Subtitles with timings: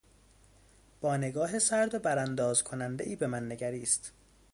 [1.01, 4.11] با نگاه سرد و برانداز کنندهای به من نگریست.